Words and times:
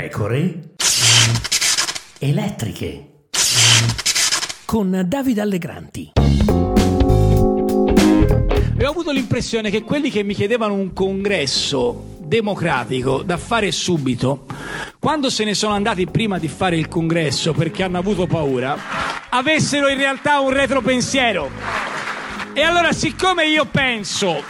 pecore 0.00 0.60
elettriche 2.20 3.26
con 4.64 5.02
Davide 5.04 5.42
Allegranti. 5.42 6.12
E 8.78 8.86
ho 8.86 8.90
avuto 8.90 9.10
l'impressione 9.10 9.68
che 9.68 9.82
quelli 9.82 10.08
che 10.08 10.22
mi 10.22 10.32
chiedevano 10.32 10.72
un 10.72 10.94
congresso 10.94 12.16
democratico 12.18 13.22
da 13.22 13.36
fare 13.36 13.70
subito, 13.72 14.46
quando 14.98 15.28
se 15.28 15.44
ne 15.44 15.52
sono 15.52 15.74
andati 15.74 16.06
prima 16.06 16.38
di 16.38 16.48
fare 16.48 16.78
il 16.78 16.88
congresso 16.88 17.52
perché 17.52 17.82
hanno 17.82 17.98
avuto 17.98 18.26
paura, 18.26 18.78
avessero 19.28 19.88
in 19.88 19.98
realtà 19.98 20.40
un 20.40 20.50
retropensiero. 20.50 21.50
E 22.54 22.62
allora, 22.62 22.92
siccome 22.92 23.44
io 23.48 23.66
penso 23.66 24.42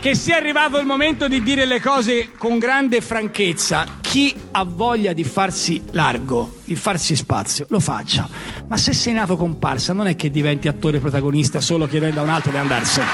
che 0.00 0.14
sia 0.14 0.36
arrivato 0.36 0.78
il 0.78 0.86
momento 0.86 1.28
di 1.28 1.42
dire 1.42 1.66
le 1.66 1.78
cose 1.78 2.30
con 2.38 2.58
grande 2.58 3.02
franchezza. 3.02 3.84
Chi 4.00 4.34
ha 4.52 4.64
voglia 4.64 5.12
di 5.12 5.24
farsi 5.24 5.82
largo, 5.90 6.56
di 6.64 6.74
farsi 6.74 7.14
spazio, 7.14 7.66
lo 7.68 7.80
faccia. 7.80 8.26
Ma 8.66 8.78
se 8.78 8.94
sei 8.94 9.12
nato 9.12 9.36
comparsa, 9.36 9.92
non 9.92 10.06
è 10.06 10.16
che 10.16 10.30
diventi 10.30 10.68
attore 10.68 11.00
protagonista 11.00 11.60
solo 11.60 11.86
chiedendo 11.86 12.20
a 12.20 12.22
un 12.22 12.30
altro 12.30 12.50
di 12.50 12.56
andarsene. 12.56 13.06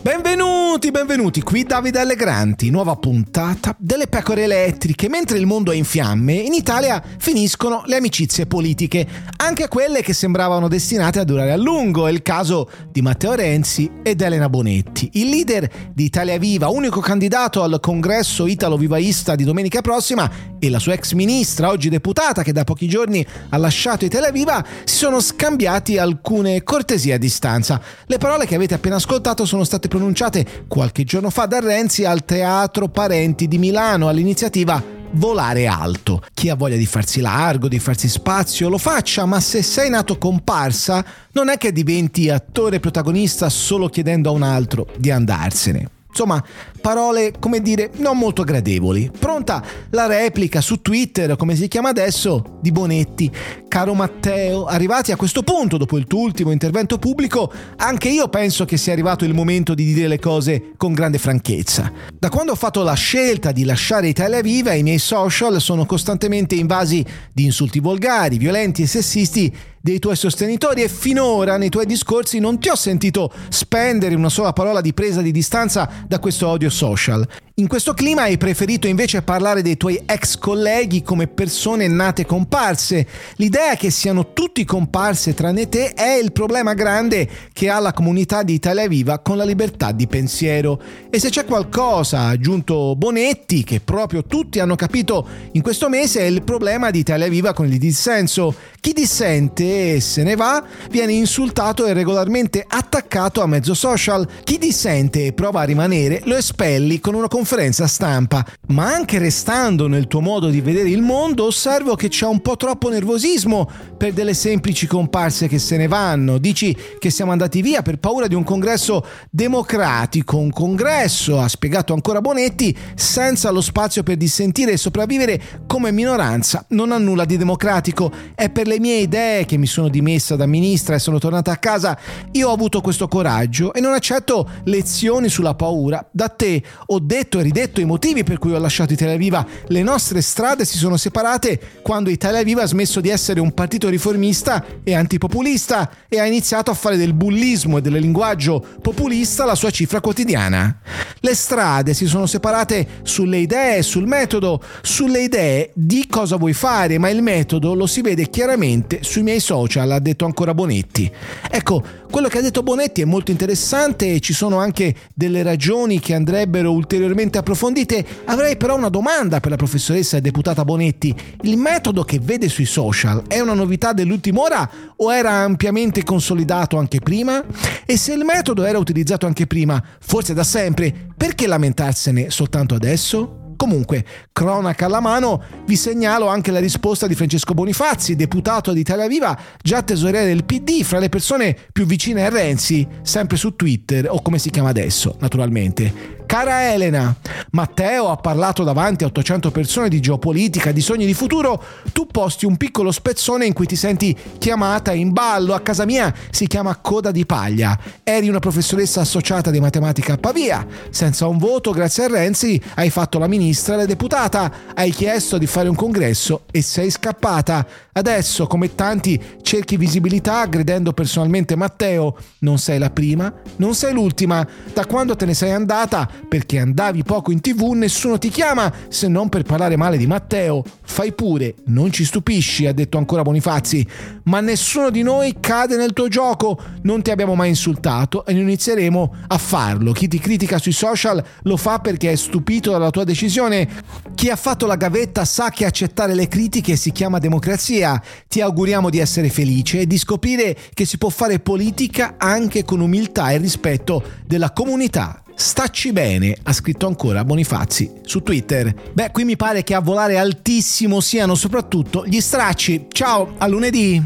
Benvenuti, 0.00 0.67
benvenuti, 0.76 1.42
qui 1.42 1.64
Davide 1.64 1.98
Allegranti, 1.98 2.70
nuova 2.70 2.94
puntata 2.94 3.74
delle 3.78 4.06
pecore 4.06 4.44
elettriche. 4.44 5.08
Mentre 5.08 5.38
il 5.38 5.46
mondo 5.46 5.72
è 5.72 5.74
in 5.74 5.84
fiamme, 5.84 6.34
in 6.34 6.52
Italia 6.52 7.02
finiscono 7.18 7.82
le 7.86 7.96
amicizie 7.96 8.46
politiche, 8.46 9.06
anche 9.38 9.66
quelle 9.66 10.02
che 10.02 10.12
sembravano 10.12 10.68
destinate 10.68 11.18
a 11.18 11.24
durare 11.24 11.52
a 11.52 11.56
lungo. 11.56 12.06
È 12.06 12.10
il 12.10 12.22
caso 12.22 12.70
di 12.92 13.02
Matteo 13.02 13.34
Renzi 13.34 13.90
ed 14.02 14.20
Elena 14.20 14.48
Bonetti. 14.48 15.10
Il 15.14 15.30
leader 15.30 15.68
di 15.92 16.04
Italia 16.04 16.38
Viva, 16.38 16.68
unico 16.68 17.00
candidato 17.00 17.62
al 17.62 17.78
congresso 17.80 18.46
italo-vivaista 18.46 19.34
di 19.34 19.44
domenica 19.44 19.80
prossima, 19.80 20.30
e 20.60 20.70
la 20.70 20.78
sua 20.78 20.94
ex 20.94 21.12
ministra, 21.12 21.68
oggi 21.68 21.88
deputata, 21.88 22.42
che 22.42 22.52
da 22.52 22.64
pochi 22.64 22.88
giorni 22.88 23.24
ha 23.48 23.56
lasciato 23.56 24.04
Italia 24.04 24.30
Viva, 24.30 24.64
si 24.84 24.96
sono 24.96 25.20
scambiati 25.20 25.98
alcune 25.98 26.62
cortesie 26.62 27.14
a 27.14 27.18
distanza. 27.18 27.80
Le 28.06 28.18
parole 28.18 28.46
che 28.46 28.54
avete 28.54 28.74
appena 28.74 28.96
ascoltato 28.96 29.44
sono 29.44 29.64
state 29.64 29.88
pronunciate 29.88 30.46
qualche 30.66 31.04
giorno 31.04 31.30
fa 31.30 31.46
da 31.46 31.60
Renzi 31.60 32.04
al 32.04 32.24
Teatro 32.24 32.88
Parenti 32.88 33.46
di 33.46 33.58
Milano 33.58 34.08
all'iniziativa 34.08 34.96
volare 35.12 35.66
alto. 35.66 36.22
Chi 36.34 36.48
ha 36.48 36.54
voglia 36.54 36.76
di 36.76 36.86
farsi 36.86 37.20
largo, 37.20 37.68
di 37.68 37.78
farsi 37.78 38.08
spazio, 38.08 38.68
lo 38.68 38.78
faccia, 38.78 39.24
ma 39.24 39.40
se 39.40 39.62
sei 39.62 39.90
nato 39.90 40.18
comparsa, 40.18 41.04
non 41.32 41.48
è 41.48 41.56
che 41.56 41.72
diventi 41.72 42.28
attore 42.30 42.80
protagonista 42.80 43.48
solo 43.48 43.88
chiedendo 43.88 44.28
a 44.28 44.32
un 44.32 44.42
altro 44.42 44.86
di 44.96 45.10
andarsene. 45.10 45.90
Insomma, 46.18 46.42
parole, 46.80 47.34
come 47.38 47.62
dire, 47.62 47.92
non 47.98 48.18
molto 48.18 48.42
gradevoli. 48.42 49.08
Pronta 49.16 49.62
la 49.90 50.06
replica 50.06 50.60
su 50.60 50.82
Twitter, 50.82 51.36
come 51.36 51.54
si 51.54 51.68
chiama 51.68 51.90
adesso, 51.90 52.58
di 52.60 52.72
Bonetti. 52.72 53.30
Caro 53.68 53.94
Matteo, 53.94 54.64
arrivati 54.64 55.12
a 55.12 55.16
questo 55.16 55.44
punto, 55.44 55.76
dopo 55.76 55.96
il 55.96 56.08
tuo 56.08 56.22
ultimo 56.22 56.50
intervento 56.50 56.98
pubblico, 56.98 57.52
anche 57.76 58.08
io 58.08 58.26
penso 58.26 58.64
che 58.64 58.76
sia 58.76 58.92
arrivato 58.94 59.24
il 59.24 59.32
momento 59.32 59.74
di 59.74 59.84
dire 59.84 60.08
le 60.08 60.18
cose 60.18 60.72
con 60.76 60.92
grande 60.92 61.18
franchezza. 61.18 61.92
Da 62.18 62.30
quando 62.30 62.50
ho 62.50 62.56
fatto 62.56 62.82
la 62.82 62.94
scelta 62.94 63.52
di 63.52 63.62
lasciare 63.62 64.08
Italia 64.08 64.40
Viva, 64.40 64.72
i 64.72 64.82
miei 64.82 64.98
social 64.98 65.60
sono 65.60 65.86
costantemente 65.86 66.56
invasi 66.56 67.04
di 67.32 67.44
insulti 67.44 67.78
volgari, 67.78 68.38
violenti 68.38 68.82
e 68.82 68.86
sessisti 68.88 69.54
dei 69.80 69.98
tuoi 69.98 70.16
sostenitori 70.16 70.82
e 70.82 70.88
finora 70.88 71.56
nei 71.56 71.68
tuoi 71.68 71.86
discorsi 71.86 72.38
non 72.38 72.58
ti 72.58 72.68
ho 72.68 72.76
sentito 72.76 73.32
spendere 73.48 74.14
una 74.14 74.28
sola 74.28 74.52
parola 74.52 74.80
di 74.80 74.92
presa 74.92 75.22
di 75.22 75.32
distanza 75.32 75.88
da 76.06 76.18
questo 76.18 76.48
odio 76.48 76.70
social. 76.70 77.26
In 77.58 77.66
questo 77.66 77.92
clima 77.92 78.22
hai 78.22 78.36
preferito 78.36 78.86
invece 78.86 79.22
parlare 79.22 79.62
dei 79.62 79.76
tuoi 79.76 80.00
ex 80.06 80.38
colleghi 80.38 81.02
come 81.02 81.26
persone 81.26 81.88
nate 81.88 82.24
comparse. 82.24 83.04
L'idea 83.34 83.74
che 83.74 83.90
siano 83.90 84.32
tutti 84.32 84.64
comparse 84.64 85.34
tranne 85.34 85.68
te 85.68 85.92
è 85.92 86.20
il 86.22 86.30
problema 86.30 86.74
grande 86.74 87.28
che 87.52 87.68
ha 87.68 87.80
la 87.80 87.92
comunità 87.92 88.44
di 88.44 88.52
Italia 88.54 88.86
Viva 88.86 89.18
con 89.18 89.36
la 89.36 89.44
libertà 89.44 89.90
di 89.90 90.06
pensiero. 90.06 90.80
E 91.10 91.18
se 91.18 91.30
c'è 91.30 91.44
qualcosa, 91.44 92.20
ha 92.20 92.28
aggiunto 92.28 92.94
Bonetti, 92.94 93.64
che 93.64 93.80
proprio 93.80 94.22
tutti 94.22 94.60
hanno 94.60 94.76
capito 94.76 95.26
in 95.50 95.62
questo 95.62 95.88
mese, 95.88 96.20
è 96.20 96.26
il 96.26 96.44
problema 96.44 96.92
di 96.92 97.00
Italia 97.00 97.26
Viva 97.26 97.54
con 97.54 97.66
il 97.66 97.78
dissenso. 97.78 98.54
Chi 98.78 98.92
dissente 98.92 99.94
e 99.94 100.00
se 100.00 100.22
ne 100.22 100.36
va 100.36 100.64
viene 100.92 101.12
insultato 101.12 101.86
e 101.86 101.92
regolarmente 101.92 102.64
attaccato 102.64 103.42
a 103.42 103.48
mezzo 103.48 103.74
social. 103.74 104.28
Chi 104.44 104.58
dissente 104.58 105.26
e 105.26 105.32
prova 105.32 105.62
a 105.62 105.64
rimanere 105.64 106.20
lo 106.22 106.36
espelli 106.36 107.00
con 107.00 107.14
una 107.14 107.26
conferenza 107.26 107.46
conferenza 107.48 107.86
stampa, 107.86 108.44
ma 108.66 108.92
anche 108.92 109.16
restando 109.16 109.88
nel 109.88 110.06
tuo 110.06 110.20
modo 110.20 110.50
di 110.50 110.60
vedere 110.60 110.90
il 110.90 111.00
mondo, 111.00 111.46
osservo 111.46 111.94
che 111.94 112.08
c'è 112.08 112.26
un 112.26 112.42
po' 112.42 112.58
troppo 112.58 112.90
nervosismo 112.90 113.66
per 113.96 114.12
delle 114.12 114.34
semplici 114.34 114.86
comparse 114.86 115.48
che 115.48 115.58
se 115.58 115.78
ne 115.78 115.88
vanno. 115.88 116.36
Dici 116.36 116.76
che 116.98 117.08
siamo 117.08 117.32
andati 117.32 117.62
via 117.62 117.80
per 117.80 117.96
paura 117.96 118.26
di 118.26 118.34
un 118.34 118.44
congresso 118.44 119.02
democratico, 119.30 120.36
un 120.36 120.50
congresso, 120.50 121.40
ha 121.40 121.48
spiegato 121.48 121.94
ancora 121.94 122.20
Bonetti, 122.20 122.76
senza 122.94 123.48
lo 123.48 123.62
spazio 123.62 124.02
per 124.02 124.18
dissentire 124.18 124.72
e 124.72 124.76
sopravvivere 124.76 125.40
come 125.66 125.90
minoranza. 125.90 126.66
Non 126.68 126.92
ha 126.92 126.98
nulla 126.98 127.24
di 127.24 127.38
democratico, 127.38 128.12
è 128.34 128.50
per 128.50 128.66
le 128.66 128.78
mie 128.78 128.98
idee 128.98 129.46
che 129.46 129.56
mi 129.56 129.66
sono 129.66 129.88
dimessa 129.88 130.36
da 130.36 130.44
ministra 130.44 130.96
e 130.96 130.98
sono 130.98 131.18
tornata 131.18 131.50
a 131.50 131.56
casa. 131.56 131.98
Io 132.32 132.50
ho 132.50 132.52
avuto 132.52 132.82
questo 132.82 133.08
coraggio 133.08 133.72
e 133.72 133.80
non 133.80 133.94
accetto 133.94 134.46
lezioni 134.64 135.30
sulla 135.30 135.54
paura. 135.54 136.06
Da 136.12 136.28
te 136.28 136.62
ho 136.84 136.98
detto 136.98 137.37
e 137.40 137.42
ridetto 137.42 137.80
i 137.80 137.84
motivi 137.84 138.24
per 138.24 138.38
cui 138.38 138.52
ho 138.52 138.58
lasciato 138.58 138.92
Italia 138.92 139.16
Viva. 139.16 139.46
Le 139.66 139.82
nostre 139.82 140.20
strade 140.20 140.64
si 140.64 140.78
sono 140.78 140.96
separate 140.96 141.60
quando 141.82 142.10
Italia 142.10 142.42
Viva 142.42 142.62
ha 142.62 142.66
smesso 142.66 143.00
di 143.00 143.08
essere 143.08 143.40
un 143.40 143.52
partito 143.52 143.88
riformista 143.88 144.64
e 144.82 144.94
antipopulista 144.94 145.90
e 146.08 146.18
ha 146.18 146.26
iniziato 146.26 146.70
a 146.70 146.74
fare 146.74 146.96
del 146.96 147.14
bullismo 147.14 147.78
e 147.78 147.80
del 147.80 147.94
linguaggio 147.94 148.64
populista 148.80 149.44
la 149.44 149.54
sua 149.54 149.70
cifra 149.70 150.00
quotidiana. 150.00 150.80
Le 151.20 151.34
strade 151.34 151.94
si 151.94 152.06
sono 152.06 152.26
separate 152.26 152.86
sulle 153.02 153.38
idee, 153.38 153.82
sul 153.82 154.06
metodo, 154.06 154.62
sulle 154.82 155.22
idee 155.22 155.70
di 155.74 156.06
cosa 156.08 156.36
vuoi 156.36 156.52
fare, 156.52 156.98
ma 156.98 157.10
il 157.10 157.22
metodo 157.22 157.74
lo 157.74 157.86
si 157.86 158.00
vede 158.00 158.30
chiaramente 158.30 159.00
sui 159.02 159.22
miei 159.22 159.40
social, 159.40 159.90
ha 159.90 159.98
detto 159.98 160.24
ancora 160.24 160.54
Bonetti. 160.54 161.10
Ecco, 161.50 161.82
quello 162.10 162.28
che 162.28 162.38
ha 162.38 162.42
detto 162.42 162.62
Bonetti 162.62 163.02
è 163.02 163.04
molto 163.04 163.30
interessante 163.30 164.14
e 164.14 164.20
ci 164.20 164.32
sono 164.32 164.58
anche 164.58 164.94
delle 165.14 165.42
ragioni 165.42 166.00
che 166.00 166.14
andrebbero 166.14 166.72
ulteriormente 166.72 167.27
approfondite. 167.36 168.06
Avrei 168.24 168.56
però 168.56 168.76
una 168.76 168.88
domanda 168.88 169.40
per 169.40 169.50
la 169.50 169.56
professoressa 169.56 170.16
e 170.16 170.22
deputata 170.22 170.64
Bonetti. 170.64 171.14
Il 171.42 171.58
metodo 171.58 172.04
che 172.04 172.18
vede 172.18 172.48
sui 172.48 172.64
social 172.64 173.24
è 173.26 173.40
una 173.40 173.52
novità 173.52 173.92
dell'ultima 173.92 174.40
ora 174.40 174.70
o 174.96 175.12
era 175.12 175.32
ampiamente 175.32 176.02
consolidato 176.04 176.78
anche 176.78 177.00
prima? 177.00 177.44
E 177.84 177.98
se 177.98 178.14
il 178.14 178.24
metodo 178.24 178.64
era 178.64 178.78
utilizzato 178.78 179.26
anche 179.26 179.46
prima, 179.46 179.82
forse 180.00 180.32
da 180.32 180.44
sempre, 180.44 181.10
perché 181.16 181.46
lamentarsene 181.46 182.30
soltanto 182.30 182.74
adesso? 182.74 183.46
Comunque, 183.58 184.04
cronaca 184.30 184.86
alla 184.86 185.00
mano, 185.00 185.42
vi 185.66 185.74
segnalo 185.74 186.28
anche 186.28 186.52
la 186.52 186.60
risposta 186.60 187.08
di 187.08 187.16
Francesco 187.16 187.54
Bonifazzi, 187.54 188.14
deputato 188.14 188.72
di 188.72 188.78
Italia 188.78 189.08
Viva, 189.08 189.36
già 189.60 189.82
tesoriere 189.82 190.26
del 190.26 190.44
PD, 190.44 190.84
fra 190.84 191.00
le 191.00 191.08
persone 191.08 191.56
più 191.72 191.84
vicine 191.84 192.24
a 192.24 192.28
Renzi, 192.28 192.86
sempre 193.02 193.36
su 193.36 193.56
Twitter 193.56 194.06
o 194.08 194.22
come 194.22 194.38
si 194.38 194.50
chiama 194.50 194.68
adesso, 194.68 195.16
naturalmente. 195.18 196.17
Cara 196.28 196.74
Elena, 196.74 197.16
Matteo 197.52 198.10
ha 198.10 198.16
parlato 198.16 198.62
davanti 198.62 199.02
a 199.02 199.06
800 199.06 199.50
persone 199.50 199.88
di 199.88 199.98
geopolitica, 199.98 200.72
di 200.72 200.82
sogni 200.82 201.06
di 201.06 201.14
futuro, 201.14 201.58
tu 201.94 202.06
posti 202.06 202.44
un 202.44 202.58
piccolo 202.58 202.92
spezzone 202.92 203.46
in 203.46 203.54
cui 203.54 203.64
ti 203.64 203.76
senti 203.76 204.14
chiamata 204.36 204.92
in 204.92 205.14
ballo, 205.14 205.54
a 205.54 205.60
casa 205.60 205.86
mia 205.86 206.12
si 206.28 206.46
chiama 206.46 206.76
Coda 206.76 207.12
di 207.12 207.24
Paglia, 207.24 207.78
eri 208.02 208.28
una 208.28 208.40
professoressa 208.40 209.00
associata 209.00 209.50
di 209.50 209.58
matematica 209.58 210.12
a 210.12 210.18
Pavia, 210.18 210.66
senza 210.90 211.26
un 211.26 211.38
voto 211.38 211.70
grazie 211.70 212.04
a 212.04 212.08
Renzi 212.08 212.60
hai 212.74 212.90
fatto 212.90 213.18
la 213.18 213.26
ministra 213.26 213.72
e 213.72 213.76
la 213.78 213.86
deputata, 213.86 214.52
hai 214.74 214.90
chiesto 214.90 215.38
di 215.38 215.46
fare 215.46 215.70
un 215.70 215.76
congresso 215.76 216.42
e 216.50 216.60
sei 216.60 216.90
scappata. 216.90 217.66
Adesso, 217.90 218.46
come 218.46 218.74
tanti, 218.74 219.20
cerchi 219.40 219.78
visibilità 219.78 220.40
aggredendo 220.40 220.92
personalmente 220.92 221.56
Matteo, 221.56 222.16
non 222.40 222.58
sei 222.58 222.78
la 222.78 222.90
prima, 222.90 223.32
non 223.56 223.74
sei 223.74 223.94
l'ultima, 223.94 224.46
da 224.74 224.84
quando 224.84 225.16
te 225.16 225.24
ne 225.24 225.34
sei 225.34 225.52
andata 225.52 226.17
perché 226.26 226.58
andavi 226.58 227.02
poco 227.02 227.30
in 227.30 227.40
tv, 227.40 227.72
nessuno 227.72 228.18
ti 228.18 228.28
chiama 228.28 228.72
se 228.88 229.08
non 229.08 229.28
per 229.28 229.42
parlare 229.42 229.76
male 229.76 229.96
di 229.96 230.06
Matteo. 230.06 230.62
Fai 230.82 231.12
pure, 231.12 231.54
non 231.66 231.92
ci 231.92 232.04
stupisci, 232.04 232.66
ha 232.66 232.72
detto 232.72 232.98
ancora 232.98 233.22
Bonifazzi, 233.22 233.86
ma 234.24 234.40
nessuno 234.40 234.90
di 234.90 235.02
noi 235.02 235.36
cade 235.40 235.76
nel 235.76 235.92
tuo 235.92 236.08
gioco, 236.08 236.60
non 236.82 237.02
ti 237.02 237.10
abbiamo 237.10 237.34
mai 237.34 237.50
insultato 237.50 238.24
e 238.26 238.32
non 238.32 238.42
inizieremo 238.42 239.14
a 239.28 239.38
farlo. 239.38 239.92
Chi 239.92 240.08
ti 240.08 240.18
critica 240.18 240.58
sui 240.58 240.72
social 240.72 241.22
lo 241.42 241.56
fa 241.56 241.78
perché 241.78 242.12
è 242.12 242.16
stupito 242.16 242.70
dalla 242.70 242.90
tua 242.90 243.04
decisione. 243.04 243.68
Chi 244.14 244.30
ha 244.30 244.36
fatto 244.36 244.66
la 244.66 244.76
gavetta 244.76 245.24
sa 245.24 245.50
che 245.50 245.64
accettare 245.64 246.14
le 246.14 246.28
critiche 246.28 246.76
si 246.76 246.90
chiama 246.92 247.18
democrazia. 247.18 248.00
Ti 248.26 248.40
auguriamo 248.40 248.90
di 248.90 248.98
essere 248.98 249.28
felice 249.28 249.80
e 249.80 249.86
di 249.86 249.98
scoprire 249.98 250.56
che 250.74 250.84
si 250.84 250.98
può 250.98 251.08
fare 251.08 251.38
politica 251.38 252.14
anche 252.18 252.64
con 252.64 252.80
umiltà 252.80 253.30
e 253.30 253.38
rispetto 253.38 254.02
della 254.26 254.52
comunità 254.52 255.22
Stacci 255.40 255.92
bene, 255.92 256.36
ha 256.42 256.52
scritto 256.52 256.88
ancora 256.88 257.24
Bonifazzi 257.24 258.00
su 258.02 258.24
Twitter. 258.24 258.74
Beh, 258.92 259.12
qui 259.12 259.22
mi 259.22 259.36
pare 259.36 259.62
che 259.62 259.72
a 259.72 259.80
volare 259.80 260.18
altissimo 260.18 261.00
siano 261.00 261.36
soprattutto 261.36 262.04
gli 262.04 262.20
stracci. 262.20 262.86
Ciao, 262.90 263.34
a 263.38 263.46
lunedì! 263.46 264.02